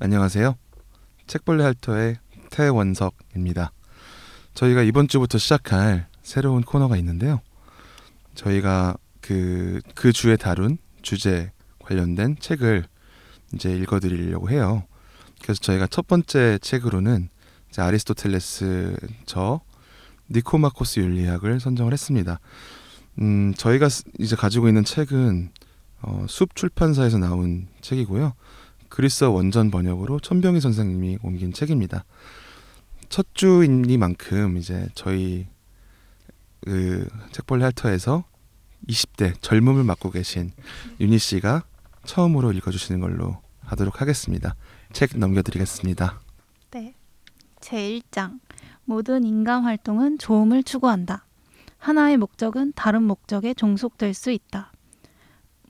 안녕하세요. 0.00 0.54
책벌레 1.26 1.64
할터의 1.64 2.16
태원석입니다. 2.50 3.72
저희가 4.54 4.82
이번 4.82 5.08
주부터 5.08 5.38
시작할 5.38 6.06
새로운 6.22 6.62
코너가 6.62 6.96
있는데요. 6.98 7.40
저희가 8.34 8.96
그, 9.20 9.80
그 9.94 10.12
주에 10.12 10.36
다룬 10.36 10.78
주제 11.02 11.50
관련된 11.80 12.36
책을 12.38 12.84
이제 13.54 13.74
읽어드리려고 13.76 14.50
해요. 14.50 14.84
그래서 15.42 15.60
저희가 15.60 15.86
첫 15.88 16.06
번째 16.06 16.58
책으로는 16.58 17.28
아리스토텔레스 17.76 18.96
저 19.26 19.60
니코마코스 20.30 21.00
윤리학을 21.00 21.60
선정을 21.60 21.92
했습니다. 21.92 22.40
음, 23.20 23.54
저희가 23.54 23.88
쓰- 23.88 24.04
이제 24.18 24.36
가지고 24.36 24.68
있는 24.68 24.84
책은 24.84 25.50
어, 26.02 26.26
숲 26.28 26.54
출판사에서 26.54 27.18
나온 27.18 27.66
책이고요. 27.80 28.34
그리스어 28.88 29.30
원전 29.30 29.70
번역으로 29.70 30.20
천병희 30.20 30.60
선생님이 30.60 31.18
옮긴 31.22 31.52
책입니다. 31.52 32.04
첫 33.08 33.26
주이니만큼 33.34 34.56
이제 34.56 34.88
저희 34.94 35.46
그 36.60 37.08
책벌레 37.32 37.64
할터에서 37.64 38.24
20대 38.88 39.34
젊음을 39.40 39.84
맡고 39.84 40.10
계신 40.10 40.50
윤희 41.00 41.18
씨가 41.18 41.64
처음으로 42.04 42.52
읽어주시는 42.52 43.00
걸로 43.00 43.40
하도록 43.60 44.00
하겠습니다. 44.00 44.54
책 44.92 45.16
넘겨드리겠습니다. 45.18 46.20
네. 46.70 46.94
제1장. 47.60 48.40
모든 48.84 49.24
인간 49.24 49.64
활동은 49.64 50.18
좋음을 50.18 50.62
추구한다. 50.62 51.26
하나의 51.78 52.16
목적은 52.16 52.72
다른 52.74 53.02
목적에 53.02 53.54
종속될 53.54 54.14
수 54.14 54.30
있다. 54.30 54.72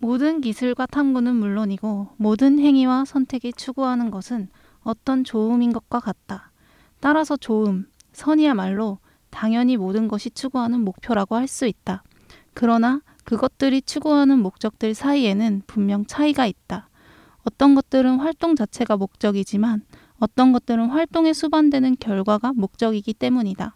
모든 0.00 0.40
기술과 0.40 0.86
탐구는 0.86 1.34
물론이고 1.34 2.08
모든 2.16 2.58
행위와 2.58 3.04
선택이 3.04 3.52
추구하는 3.54 4.10
것은 4.10 4.48
어떤 4.82 5.24
좋음인 5.24 5.72
것과 5.72 5.98
같다. 5.98 6.52
따라서 7.00 7.36
좋음, 7.36 7.86
선이야말로 8.12 8.98
당연히 9.30 9.76
모든 9.76 10.06
것이 10.08 10.30
추구하는 10.30 10.80
목표라고 10.82 11.34
할 11.34 11.48
수 11.48 11.66
있다. 11.66 12.04
그러나 12.54 13.00
그것들이 13.24 13.82
추구하는 13.82 14.38
목적들 14.40 14.94
사이에는 14.94 15.62
분명 15.66 16.06
차이가 16.06 16.46
있다. 16.46 16.88
어떤 17.42 17.74
것들은 17.74 18.18
활동 18.20 18.54
자체가 18.56 18.96
목적이지만 18.96 19.82
어떤 20.18 20.52
것들은 20.52 20.86
활동에 20.90 21.32
수반되는 21.32 21.96
결과가 21.98 22.52
목적이기 22.54 23.14
때문이다. 23.14 23.74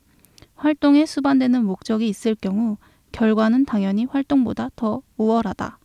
활동에 0.54 1.04
수반되는 1.04 1.64
목적이 1.64 2.08
있을 2.08 2.34
경우 2.34 2.76
결과는 3.10 3.64
당연히 3.64 4.04
활동보다 4.04 4.70
더 4.76 5.02
우월하다. 5.16 5.78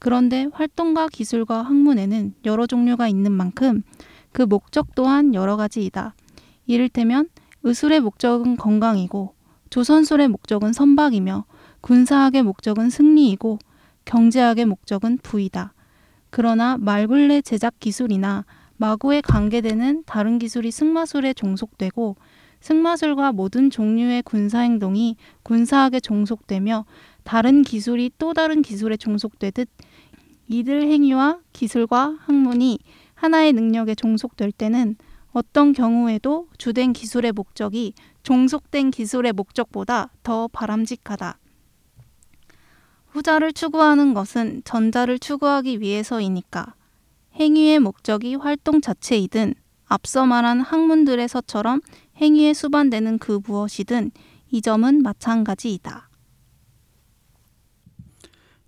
그런데 0.00 0.48
활동과 0.52 1.08
기술과 1.08 1.62
학문에는 1.62 2.34
여러 2.46 2.66
종류가 2.66 3.06
있는 3.06 3.30
만큼 3.32 3.82
그 4.32 4.42
목적 4.42 4.94
또한 4.94 5.34
여러 5.34 5.56
가지이다. 5.56 6.14
이를테면 6.66 7.28
의술의 7.62 8.00
목적은 8.00 8.56
건강이고 8.56 9.34
조선술의 9.68 10.28
목적은 10.28 10.72
선박이며 10.72 11.44
군사학의 11.82 12.42
목적은 12.42 12.88
승리이고 12.88 13.58
경제학의 14.06 14.64
목적은 14.64 15.18
부이다. 15.22 15.74
그러나 16.30 16.78
말굴레 16.78 17.42
제작 17.42 17.78
기술이나 17.78 18.46
마구에 18.78 19.20
관계되는 19.20 20.04
다른 20.06 20.38
기술이 20.38 20.70
승마술에 20.70 21.34
종속되고 21.34 22.16
승마술과 22.60 23.32
모든 23.32 23.68
종류의 23.70 24.22
군사 24.22 24.60
행동이 24.60 25.16
군사학에 25.42 26.00
종속되며 26.00 26.86
다른 27.24 27.62
기술이 27.62 28.10
또 28.18 28.32
다른 28.32 28.62
기술에 28.62 28.96
종속되듯 28.96 29.68
이들 30.50 30.82
행위와 30.82 31.38
기술과 31.52 32.16
학문이 32.22 32.80
하나의 33.14 33.52
능력에 33.52 33.94
종속될 33.94 34.50
때는 34.50 34.96
어떤 35.30 35.72
경우에도 35.72 36.48
주된 36.58 36.92
기술의 36.92 37.30
목적이 37.30 37.94
종속된 38.24 38.90
기술의 38.90 39.32
목적보다 39.32 40.10
더 40.24 40.48
바람직하다. 40.48 41.38
후자를 43.10 43.52
추구하는 43.52 44.12
것은 44.12 44.62
전자를 44.64 45.20
추구하기 45.20 45.80
위해서이니까 45.80 46.74
행위의 47.36 47.78
목적이 47.78 48.34
활동 48.34 48.80
자체이든 48.80 49.54
앞서 49.86 50.26
말한 50.26 50.62
학문들에서처럼 50.62 51.80
행위에 52.16 52.54
수반되는 52.54 53.18
그 53.18 53.38
무엇이든 53.46 54.10
이 54.50 54.62
점은 54.62 55.02
마찬가지이다. 55.04 56.09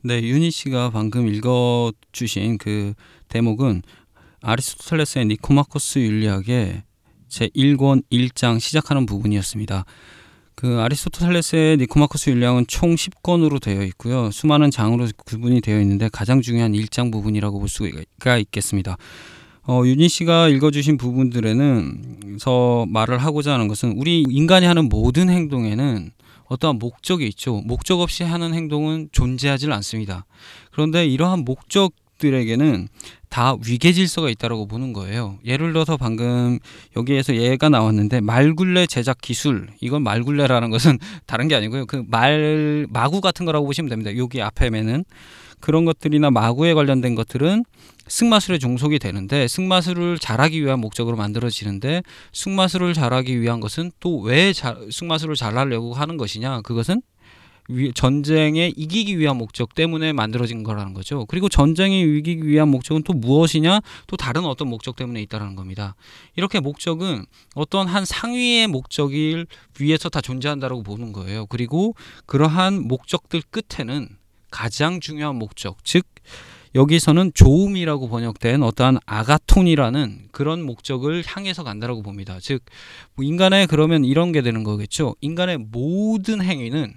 네, 0.04 0.20
윤희 0.20 0.50
씨가 0.50 0.90
방금 0.90 1.32
읽어 1.32 1.92
주신 2.10 2.58
그 2.58 2.92
대목은 3.28 3.82
아리스토텔레스의 4.40 5.26
니코마코스 5.26 6.00
윤리학의 6.00 6.82
제 7.28 7.46
1권 7.50 8.02
1장 8.10 8.58
시작하는 8.58 9.06
부분이었습니다. 9.06 9.84
그 10.56 10.80
아리스토텔레스의 10.80 11.76
니코마코스 11.76 12.30
윤리학은 12.30 12.66
총 12.66 12.96
10권으로 12.96 13.62
되어 13.62 13.84
있고요. 13.84 14.32
수많은 14.32 14.72
장으로 14.72 15.06
구분이 15.24 15.60
되어 15.60 15.80
있는데 15.80 16.08
가장 16.12 16.42
중요한 16.42 16.72
1장 16.72 17.12
부분이라고 17.12 17.60
볼 17.60 17.69
수가 17.69 18.38
있겠습니다. 18.38 18.96
어, 19.69 19.82
윤희 19.84 20.08
씨가 20.08 20.48
읽어주신 20.48 20.96
부분들에는 20.96 22.38
서 22.40 22.86
말을 22.88 23.19
하고자 23.19 23.54
하는 23.54 23.69
것은 23.69 23.94
우리 23.96 24.24
인간이 24.28 24.66
하는 24.66 24.88
모든 24.88 25.30
행동에는 25.30 26.10
어떠한 26.52 26.78
목적이 26.78 27.26
있죠. 27.28 27.62
목적 27.64 28.00
없이 28.00 28.22
하는 28.24 28.54
행동은 28.54 29.08
존재하지 29.12 29.70
않습니다. 29.72 30.26
그런데 30.70 31.06
이러한 31.06 31.44
목적들에게는 31.44 32.88
다 33.28 33.56
위계 33.66 33.92
질서가 33.92 34.28
있다라고 34.28 34.66
보는 34.66 34.92
거예요. 34.92 35.38
예를 35.46 35.72
들어서 35.72 35.96
방금 35.96 36.58
여기에서 36.96 37.34
예가 37.34 37.70
나왔는데 37.70 38.20
말굴레 38.20 38.86
제작 38.86 39.20
기술 39.22 39.68
이건 39.80 40.02
말굴레라는 40.02 40.68
것은 40.70 40.98
다른 41.26 41.48
게 41.48 41.54
아니고요. 41.54 41.86
그 41.86 42.04
말 42.06 42.86
마구 42.90 43.20
같은 43.22 43.46
거라고 43.46 43.64
보시면 43.66 43.88
됩니다. 43.88 44.14
여기 44.19 44.42
앞에면은 44.42 45.04
그런 45.62 45.87
것들이나 45.87 46.31
마구에 46.31 46.75
관련된 46.75 47.15
것들은 47.15 47.65
승마술에 48.09 48.59
종속이 48.59 48.99
되는데 48.99 49.49
승마술을 49.49 50.19
잘하기 50.19 50.62
위한 50.62 50.81
목적으로 50.81 51.17
만들어지는데 51.17 52.03
승마술을 52.33 52.93
잘하기 52.93 53.41
위한 53.41 53.61
것은 53.61 53.93
또 54.00 54.21
왜 54.23 54.53
승마술을 54.91 55.37
잘하려고 55.37 55.95
하는 55.95 56.17
것이냐 56.19 56.61
그것은 56.62 57.00
전쟁에 57.95 58.73
이기기 58.77 59.19
위한 59.19 59.37
목적 59.37 59.75
때문에 59.75 60.12
만들어진 60.12 60.65
거라는 60.65 60.95
거죠. 60.95 61.25
그리고 61.27 61.49
전쟁에 61.49 62.00
이기기 62.00 62.47
위한 62.47 62.69
목적은 62.69 63.05
또 63.05 63.12
무엇이냐? 63.12 63.81
또 64.09 64.17
다른 64.17 64.44
어떤 64.44 64.69
목적 64.69 64.97
때문에 64.97 65.23
있다라는 65.23 65.55
겁니다. 65.55 65.94
이렇게 66.37 66.59
목적은 66.61 67.25
어떤 67.55 67.87
한 67.87 68.05
상위의 68.05 68.67
목적을 68.67 69.47
위해서 69.79 70.09
다 70.09 70.21
존재한다라고 70.21 70.83
보는 70.83 71.12
거예요. 71.12 71.47
그리고 71.47 71.94
그러한 72.27 72.83
목적들 72.89 73.43
끝에는 73.50 74.09
가장 74.52 75.00
중요한 75.00 75.34
목적, 75.34 75.84
즉 75.84 76.06
여기서는 76.74 77.32
조음이라고 77.34 78.08
번역된 78.08 78.62
어떠한 78.62 78.98
아가톤이라는 79.04 80.28
그런 80.30 80.62
목적을 80.62 81.24
향해서 81.26 81.64
간다라고 81.64 82.02
봅니다. 82.02 82.38
즉 82.40 82.62
인간의 83.20 83.66
그러면 83.66 84.04
이런 84.04 84.32
게 84.32 84.40
되는 84.40 84.62
거겠죠. 84.62 85.16
인간의 85.20 85.58
모든 85.58 86.40
행위는 86.40 86.94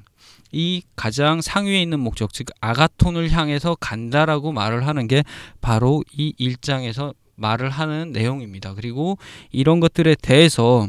이 0.52 0.82
가장 0.96 1.42
상위에 1.42 1.82
있는 1.82 2.00
목적, 2.00 2.32
즉 2.32 2.48
아가톤을 2.62 3.32
향해서 3.32 3.76
간다라고 3.80 4.54
말을 4.54 4.88
하는 4.88 5.08
게 5.08 5.24
바로 5.60 6.04
이 6.14 6.34
일장에서 6.38 7.14
말을 7.36 7.70
하는 7.70 8.14
내용입니다. 8.14 8.76
그리고 8.76 9.18
이런 9.52 9.82
것들에 9.82 10.16
대해서 10.22 10.88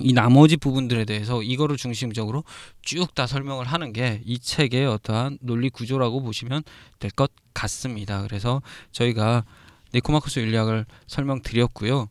이 0.00 0.12
나머지 0.12 0.56
부분들에 0.56 1.04
대해서 1.04 1.42
이거를 1.42 1.76
중심적으로 1.76 2.44
쭉 2.82 3.14
다 3.14 3.26
설명을 3.26 3.66
하는 3.66 3.92
게 3.92 4.20
이 4.24 4.38
책의 4.38 4.86
어떠한 4.86 5.38
논리 5.40 5.70
구조라고 5.70 6.20
보시면 6.22 6.62
될 6.98 7.10
것 7.12 7.30
같습니다. 7.54 8.22
그래서 8.22 8.60
저희가 8.92 9.44
니코마코스 9.94 10.40
윤리학을 10.40 10.86
설명드렸고요. 11.06 12.08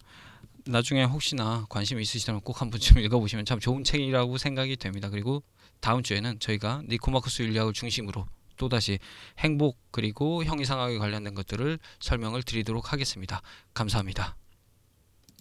나중에 0.65 1.03
혹시나 1.03 1.65
관심 1.69 1.99
있으시다면 1.99 2.41
꼭 2.41 2.61
한 2.61 2.69
번쯤 2.69 2.99
읽어보시면 2.99 3.43
참 3.45 3.59
좋은 3.59 3.83
책이라고 3.83 4.37
생각이 4.37 4.77
됩니다. 4.77 5.09
그리고 5.09 5.43
다음 5.81 6.01
주에는 6.03 6.39
저희가 6.39 6.83
니코마코스 6.87 7.41
윤리학을 7.43 7.73
중심으로 7.73 8.25
또다시 8.55 8.99
행복 9.39 9.77
그리고 9.91 10.45
형이상학에 10.45 10.97
관련된 10.99 11.33
것들을 11.33 11.79
설명을 11.99 12.43
드리도록 12.43 12.93
하겠습니다. 12.93 13.41
감사합니다. 13.73 14.37